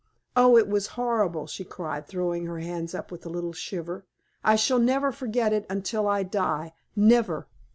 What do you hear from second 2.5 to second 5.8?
hands up with a little shiver. "I shall never forget it